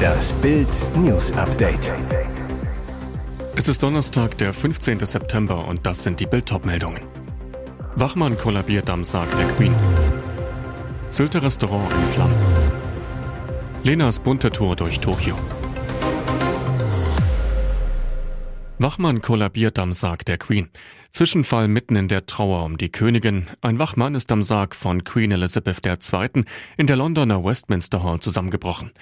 [0.00, 1.92] Das Bild News Update.
[3.56, 5.04] Es ist Donnerstag, der 15.
[5.04, 7.00] September und das sind die Bild meldungen
[7.96, 9.74] Wachmann kollabiert am Sarg der Queen.
[11.10, 12.36] Sylter Restaurant in Flammen.
[13.82, 15.34] Lenas bunte Tour durch Tokio.
[18.78, 20.70] Wachmann kollabiert am Sarg der Queen.
[21.12, 23.48] Zwischenfall mitten in der Trauer um die Königin.
[23.62, 26.44] Ein Wachmann ist am Sarg von Queen Elizabeth II.
[26.76, 28.92] in der Londoner Westminster Hall zusammengebrochen.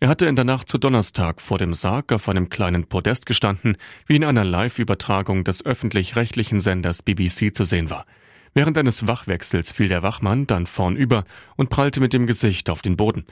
[0.00, 3.76] Er hatte in der Nacht zu Donnerstag vor dem Sarg auf einem kleinen Podest gestanden,
[4.06, 8.06] wie in einer Live-Übertragung des öffentlich-rechtlichen Senders BBC zu sehen war.
[8.54, 11.24] Während eines Wachwechsels fiel der Wachmann dann vornüber
[11.56, 13.24] und prallte mit dem Gesicht auf den Boden.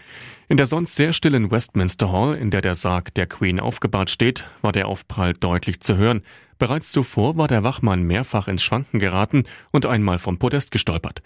[0.49, 4.49] In der sonst sehr stillen Westminster Hall, in der der Sarg der Queen aufgebahrt steht,
[4.63, 6.23] war der Aufprall deutlich zu hören.
[6.59, 11.23] Bereits zuvor war der Wachmann mehrfach ins Schwanken geraten und einmal vom Podest gestolpert.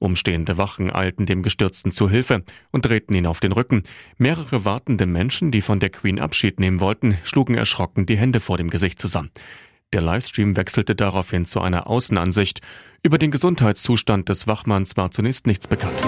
[0.00, 3.82] Umstehende Wachen eilten dem Gestürzten zu Hilfe und drehten ihn auf den Rücken.
[4.16, 8.58] Mehrere wartende Menschen, die von der Queen Abschied nehmen wollten, schlugen erschrocken die Hände vor
[8.58, 9.30] dem Gesicht zusammen.
[9.92, 12.60] Der Livestream wechselte daraufhin zu einer Außenansicht.
[13.02, 16.00] Über den Gesundheitszustand des Wachmanns war zunächst nichts bekannt.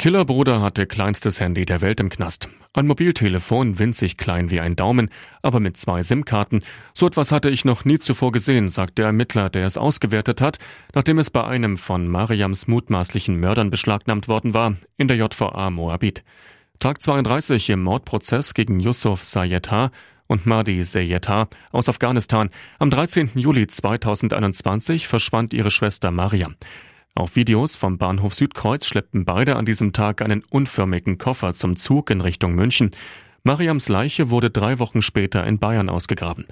[0.00, 2.48] Killerbruder hatte kleinstes Handy der Welt im Knast.
[2.72, 5.10] Ein Mobiltelefon, winzig klein wie ein Daumen,
[5.42, 6.60] aber mit zwei SIM-Karten.
[6.94, 10.56] So etwas hatte ich noch nie zuvor gesehen, sagt der Ermittler, der es ausgewertet hat,
[10.94, 16.24] nachdem es bei einem von Mariams mutmaßlichen Mördern beschlagnahmt worden war, in der JVA Moabit.
[16.78, 19.68] Tag 32 im Mordprozess gegen Yusuf Sayed
[20.28, 22.48] und Mahdi Seyeta aus Afghanistan.
[22.78, 23.32] Am 13.
[23.34, 26.54] Juli 2021 verschwand ihre Schwester Mariam.
[27.14, 32.10] Auf Videos vom Bahnhof Südkreuz schleppten beide an diesem Tag einen unförmigen Koffer zum Zug
[32.10, 32.90] in Richtung München.
[33.42, 36.46] Mariams Leiche wurde drei Wochen später in Bayern ausgegraben.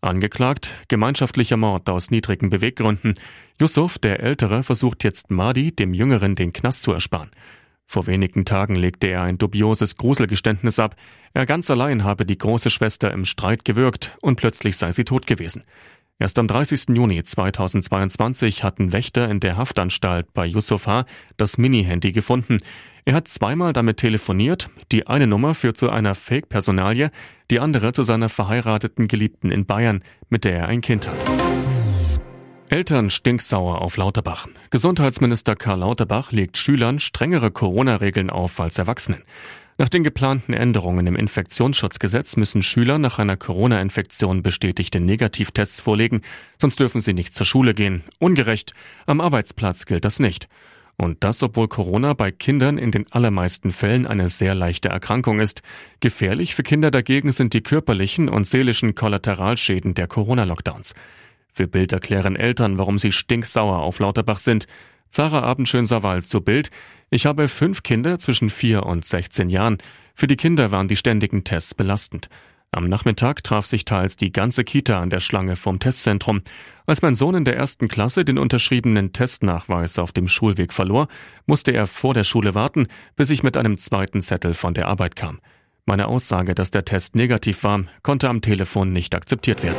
[0.00, 3.14] Angeklagt, gemeinschaftlicher Mord aus niedrigen Beweggründen.
[3.60, 7.30] Yusuf, der Ältere, versucht jetzt Mahdi, dem Jüngeren, den Knast zu ersparen.
[7.86, 10.96] Vor wenigen Tagen legte er ein dubioses Gruselgeständnis ab.
[11.32, 15.26] Er ganz allein habe die große Schwester im Streit gewürgt und plötzlich sei sie tot
[15.26, 15.64] gewesen.
[16.20, 16.90] Erst am 30.
[16.90, 21.06] Juni 2022 hatten Wächter in der Haftanstalt bei Yusuf H.
[21.36, 22.58] das Mini-Handy gefunden.
[23.04, 24.70] Er hat zweimal damit telefoniert.
[24.92, 27.10] Die eine Nummer führt zu einer Fake-Personalie,
[27.50, 31.18] die andere zu seiner verheirateten Geliebten in Bayern, mit der er ein Kind hat.
[32.68, 34.46] Eltern stinksauer auf Lauterbach.
[34.70, 39.24] Gesundheitsminister Karl Lauterbach legt Schülern strengere Corona-Regeln auf als Erwachsenen.
[39.76, 46.20] Nach den geplanten Änderungen im Infektionsschutzgesetz müssen Schüler nach einer Corona-Infektion bestätigte Negativtests vorlegen,
[46.60, 48.04] sonst dürfen sie nicht zur Schule gehen.
[48.20, 48.72] Ungerecht.
[49.06, 50.48] Am Arbeitsplatz gilt das nicht.
[50.96, 55.62] Und das, obwohl Corona bei Kindern in den allermeisten Fällen eine sehr leichte Erkrankung ist.
[55.98, 60.94] Gefährlich für Kinder dagegen sind die körperlichen und seelischen Kollateralschäden der Corona-Lockdowns.
[61.52, 64.66] Für Bild erklären Eltern, warum sie stinksauer auf Lauterbach sind.
[65.10, 66.70] Zara Abendschön-Sawal zu Bild.
[67.10, 69.78] Ich habe fünf Kinder zwischen vier und 16 Jahren.
[70.14, 72.28] Für die Kinder waren die ständigen Tests belastend.
[72.74, 76.42] Am Nachmittag traf sich teils die ganze Kita an der Schlange vom Testzentrum.
[76.86, 81.06] Als mein Sohn in der ersten Klasse den unterschriebenen Testnachweis auf dem Schulweg verlor,
[81.46, 85.14] musste er vor der Schule warten, bis ich mit einem zweiten Zettel von der Arbeit
[85.14, 85.38] kam.
[85.86, 89.78] Meine Aussage, dass der Test negativ war, konnte am Telefon nicht akzeptiert werden.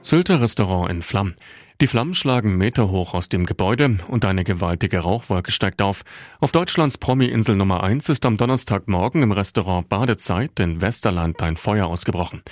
[0.00, 1.34] Sylter Restaurant in Flammen.
[1.80, 6.02] Die Flammen schlagen meterhoch aus dem Gebäude und eine gewaltige Rauchwolke steigt auf.
[6.40, 11.86] Auf Deutschlands Promi-Insel Nummer 1 ist am Donnerstagmorgen im Restaurant Badezeit in Westerland ein Feuer
[11.86, 12.42] ausgebrochen.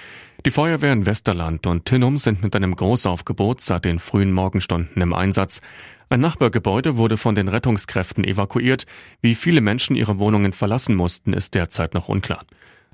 [0.45, 5.13] Die Feuerwehr in Westerland und Tinnum sind mit einem Großaufgebot seit den frühen Morgenstunden im
[5.13, 5.61] Einsatz.
[6.09, 8.87] Ein Nachbargebäude wurde von den Rettungskräften evakuiert.
[9.23, 12.45] Wie viele Menschen ihre Wohnungen verlassen mussten, ist derzeit noch unklar.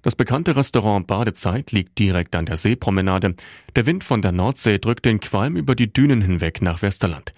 [0.02, 3.36] Das bekannte Restaurant Badezeit liegt direkt an der Seepromenade.
[3.76, 7.32] Der Wind von der Nordsee drückt den Qualm über die Dünen hinweg nach Westerland.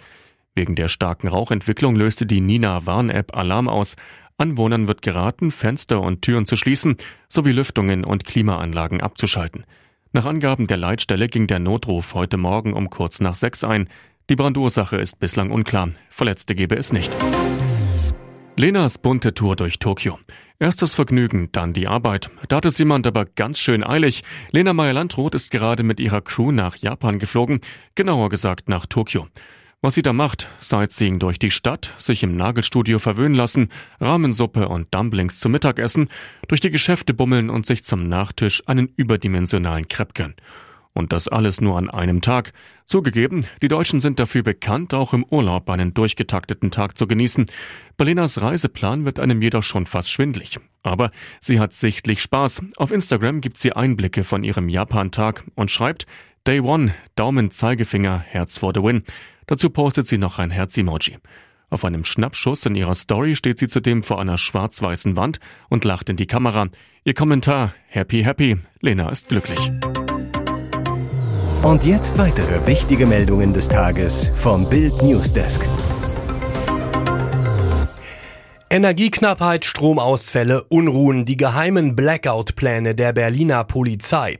[0.54, 3.96] Wegen der starken Rauchentwicklung löste die Nina Warn-App Alarm aus.
[4.38, 6.96] Anwohnern wird geraten, Fenster und Türen zu schließen
[7.28, 9.64] sowie Lüftungen und Klimaanlagen abzuschalten.
[10.12, 13.88] Nach Angaben der Leitstelle ging der Notruf heute Morgen um kurz nach sechs ein.
[14.30, 15.90] Die Brandursache ist bislang unklar.
[16.08, 17.14] Verletzte gebe es nicht.
[18.56, 20.18] Lenas bunte Tour durch Tokio.
[20.60, 22.30] Erst das Vergnügen, dann die Arbeit.
[22.48, 24.22] Da hat es jemand aber ganz schön eilig.
[24.52, 27.60] Lena Meyer-Landroth ist gerade mit ihrer Crew nach Japan geflogen,
[27.96, 29.26] genauer gesagt nach Tokio.
[29.82, 33.68] Was sie da macht, Sightseeing durch die Stadt, sich im Nagelstudio verwöhnen lassen,
[34.00, 36.08] Ramensuppe und Dumplings zum Mittagessen,
[36.48, 40.36] durch die Geschäfte bummeln und sich zum Nachtisch einen überdimensionalen Crepe gönnen.
[40.94, 42.52] Und das alles nur an einem Tag.
[42.86, 47.46] Zugegeben, die Deutschen sind dafür bekannt, auch im Urlaub einen durchgetakteten Tag zu genießen.
[47.96, 50.60] Berlinas Reiseplan wird einem jedoch schon fast schwindlig.
[50.84, 51.10] Aber
[51.40, 52.62] sie hat sichtlich Spaß.
[52.76, 56.06] Auf Instagram gibt sie Einblicke von ihrem Japan-Tag und schreibt
[56.46, 59.02] Day One, Daumen, Zeigefinger, Herz for the win.
[59.46, 61.18] Dazu postet sie noch ein Herz-Emoji.
[61.70, 66.08] Auf einem Schnappschuss in ihrer Story steht sie zudem vor einer schwarz-weißen Wand und lacht
[66.08, 66.68] in die Kamera.
[67.02, 69.72] Ihr Kommentar, happy, happy, Lena ist glücklich.
[71.62, 75.66] Und jetzt weitere wichtige Meldungen des Tages vom Bild Newsdesk.
[78.74, 84.38] Energieknappheit, Stromausfälle, Unruhen, die geheimen Blackout-Pläne der Berliner Polizei.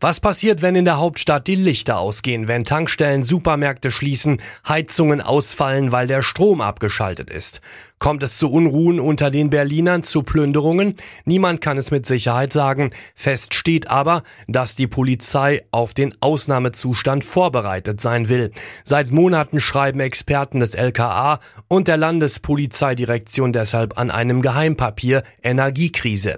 [0.00, 5.92] Was passiert, wenn in der Hauptstadt die Lichter ausgehen, wenn Tankstellen, Supermärkte schließen, Heizungen ausfallen,
[5.92, 7.60] weil der Strom abgeschaltet ist?
[8.04, 10.94] Kommt es zu Unruhen unter den Berlinern, zu Plünderungen?
[11.24, 12.90] Niemand kann es mit Sicherheit sagen.
[13.14, 18.50] Fest steht aber, dass die Polizei auf den Ausnahmezustand vorbereitet sein will.
[18.84, 26.36] Seit Monaten schreiben Experten des LKA und der Landespolizeidirektion deshalb an einem Geheimpapier Energiekrise.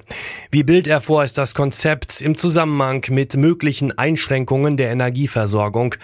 [0.52, 5.96] Wie Bild ervor ist das Konzept im Zusammenhang mit möglichen Einschränkungen der Energieversorgung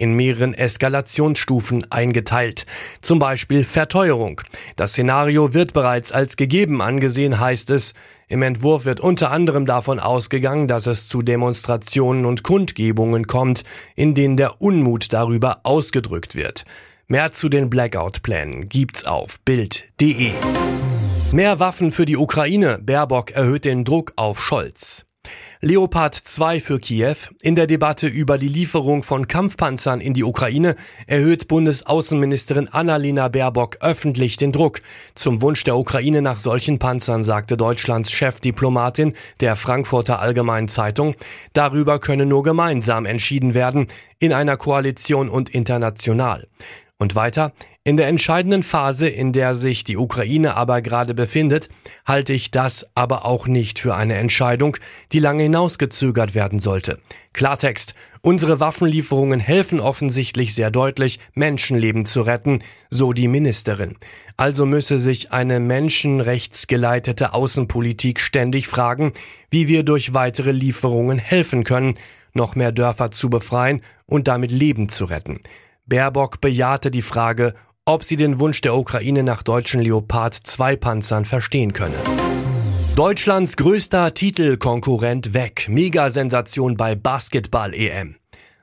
[0.00, 2.64] in mehreren Eskalationsstufen eingeteilt.
[3.02, 4.40] Zum Beispiel Verteuerung.
[4.76, 7.92] Das Szenario wird bereits als gegeben angesehen, heißt es.
[8.26, 13.62] Im Entwurf wird unter anderem davon ausgegangen, dass es zu Demonstrationen und Kundgebungen kommt,
[13.94, 16.64] in denen der Unmut darüber ausgedrückt wird.
[17.06, 20.30] Mehr zu den Blackout-Plänen gibt's auf Bild.de.
[21.32, 22.78] Mehr Waffen für die Ukraine.
[22.80, 25.04] Baerbock erhöht den Druck auf Scholz.
[25.62, 27.16] Leopard 2 für Kiew.
[27.42, 30.74] In der Debatte über die Lieferung von Kampfpanzern in die Ukraine
[31.06, 34.80] erhöht Bundesaußenministerin Annalena Baerbock öffentlich den Druck.
[35.14, 41.14] Zum Wunsch der Ukraine nach solchen Panzern sagte Deutschlands Chefdiplomatin der Frankfurter Allgemeinen Zeitung,
[41.52, 46.46] darüber könne nur gemeinsam entschieden werden, in einer Koalition und international.
[47.00, 51.70] Und weiter, in der entscheidenden Phase, in der sich die Ukraine aber gerade befindet,
[52.04, 54.76] halte ich das aber auch nicht für eine Entscheidung,
[55.10, 56.98] die lange hinausgezögert werden sollte.
[57.32, 63.96] Klartext, unsere Waffenlieferungen helfen offensichtlich sehr deutlich, Menschenleben zu retten, so die Ministerin.
[64.36, 69.14] Also müsse sich eine menschenrechtsgeleitete Außenpolitik ständig fragen,
[69.50, 71.94] wie wir durch weitere Lieferungen helfen können,
[72.34, 75.40] noch mehr Dörfer zu befreien und damit Leben zu retten.
[75.90, 77.52] Baerbock bejahte die Frage,
[77.84, 81.96] ob sie den Wunsch der Ukraine nach deutschen Leopard 2 Panzern verstehen könne.
[82.94, 85.66] Deutschlands größter Titelkonkurrent weg.
[85.68, 88.14] Megasensation bei Basketball-EM.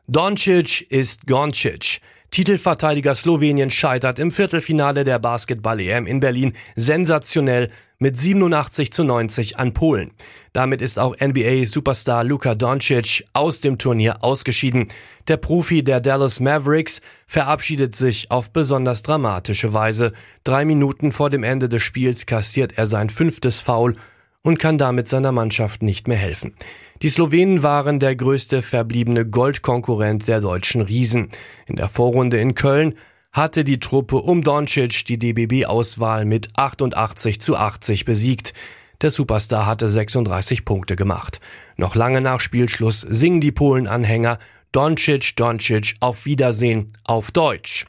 [0.08, 2.00] Doncic ist Goncic.
[2.32, 9.74] Titelverteidiger Slowenien scheitert im Viertelfinale der Basketball-EM in Berlin sensationell mit 87 zu 90 an
[9.74, 10.12] Polen.
[10.54, 14.90] Damit ist auch NBA-Superstar Luka Doncic aus dem Turnier ausgeschieden.
[15.28, 20.14] Der Profi der Dallas Mavericks verabschiedet sich auf besonders dramatische Weise.
[20.44, 23.96] Drei Minuten vor dem Ende des Spiels kassiert er sein fünftes Foul
[24.44, 26.54] und kann damit seiner Mannschaft nicht mehr helfen.
[27.02, 31.30] Die Slowenen waren der größte verbliebene Goldkonkurrent der deutschen Riesen.
[31.66, 32.94] In der Vorrunde in Köln
[33.32, 38.54] hatte die Truppe um Doncic die DBB-Auswahl mit 88 zu 80 besiegt.
[39.02, 41.40] Der Superstar hatte 36 Punkte gemacht.
[41.76, 44.40] Noch lange nach Spielschluss singen die Polen-Anhänger
[44.72, 47.86] Doncic, Doncic, auf Wiedersehen, auf Deutsch.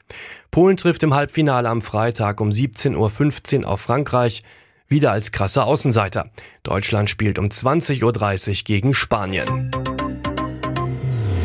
[0.51, 4.43] Polen trifft im Halbfinale am Freitag um 17.15 Uhr auf Frankreich
[4.89, 6.31] wieder als krasser Außenseiter.
[6.63, 8.03] Deutschland spielt um 20.30
[8.49, 9.71] Uhr gegen Spanien.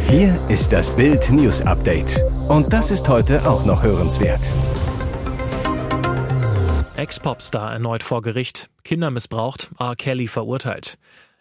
[0.10, 2.22] Hier ist das Bild News Update.
[2.50, 4.51] Und das ist heute auch noch hörenswert.
[6.98, 8.69] Ex-Popstar erneut vor Gericht.
[8.84, 9.95] Kinder missbraucht, R.
[9.95, 10.97] Kelly verurteilt.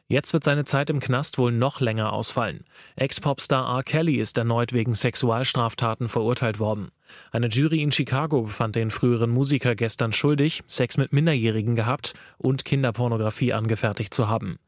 [0.09, 2.65] Jetzt wird seine Zeit im Knast wohl noch länger ausfallen.
[2.97, 3.83] Ex-Popstar R.
[3.83, 6.91] Kelly ist erneut wegen Sexualstraftaten verurteilt worden.
[7.31, 12.65] Eine Jury in Chicago befand den früheren Musiker gestern schuldig, Sex mit Minderjährigen gehabt und
[12.65, 14.59] Kinderpornografie angefertigt zu haben.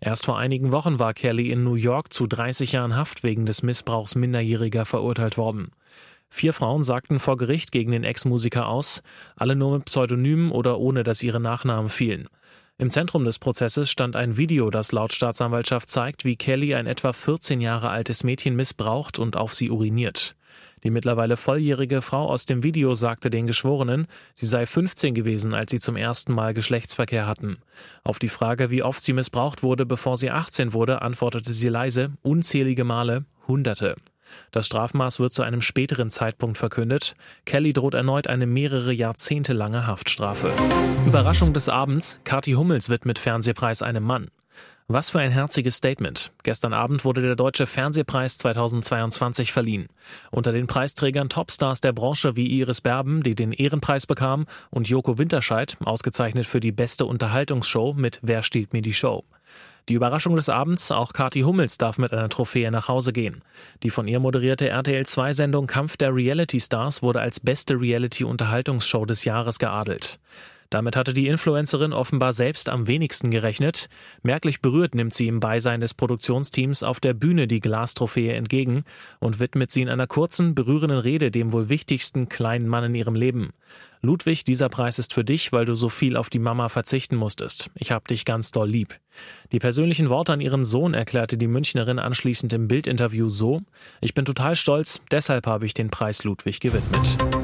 [0.00, 3.62] Erst vor einigen Wochen war Kelly in New York zu 30 Jahren Haft wegen des
[3.62, 5.70] Missbrauchs Minderjähriger verurteilt worden.
[6.36, 9.04] Vier Frauen sagten vor Gericht gegen den Ex-Musiker aus,
[9.36, 12.26] alle nur mit Pseudonymen oder ohne dass ihre Nachnamen fielen.
[12.76, 17.12] Im Zentrum des Prozesses stand ein Video, das laut Staatsanwaltschaft zeigt, wie Kelly ein etwa
[17.12, 20.34] 14 Jahre altes Mädchen missbraucht und auf sie uriniert.
[20.82, 25.70] Die mittlerweile volljährige Frau aus dem Video sagte den Geschworenen, sie sei 15 gewesen, als
[25.70, 27.58] sie zum ersten Mal Geschlechtsverkehr hatten.
[28.02, 32.10] Auf die Frage, wie oft sie missbraucht wurde, bevor sie 18 wurde, antwortete sie leise,
[32.22, 33.94] unzählige Male, Hunderte.
[34.50, 37.14] Das Strafmaß wird zu einem späteren Zeitpunkt verkündet.
[37.44, 40.52] Kelly droht erneut eine mehrere Jahrzehnte lange Haftstrafe.
[41.06, 44.28] Überraschung des Abends: Kathi Hummels widmet Fernsehpreis einem Mann.
[44.86, 46.30] Was für ein herziges Statement.
[46.42, 49.86] Gestern Abend wurde der Deutsche Fernsehpreis 2022 verliehen.
[50.30, 55.16] Unter den Preisträgern Topstars der Branche wie Iris Berben, die den Ehrenpreis bekam, und Joko
[55.16, 59.24] Winterscheid, ausgezeichnet für die beste Unterhaltungsshow mit Wer stiehlt mir die Show.
[59.90, 63.42] Die Überraschung des Abends, auch Kati Hummels darf mit einer Trophäe nach Hause gehen.
[63.82, 69.58] Die von ihr moderierte RTL2-Sendung Kampf der Reality Stars wurde als beste Reality-Unterhaltungsshow des Jahres
[69.58, 70.18] geadelt.
[70.70, 73.88] Damit hatte die Influencerin offenbar selbst am wenigsten gerechnet.
[74.22, 78.84] Merklich berührt nimmt sie im Beisein des Produktionsteams auf der Bühne die Glastrophäe entgegen
[79.20, 83.14] und widmet sie in einer kurzen, berührenden Rede dem wohl wichtigsten kleinen Mann in ihrem
[83.14, 83.52] Leben.
[84.04, 87.70] Ludwig, dieser Preis ist für dich, weil du so viel auf die Mama verzichten musstest.
[87.74, 89.00] Ich hab dich ganz doll lieb.
[89.50, 93.62] Die persönlichen Worte an ihren Sohn erklärte die Münchnerin anschließend im Bildinterview so:
[94.02, 97.43] Ich bin total stolz, deshalb habe ich den Preis Ludwig gewidmet.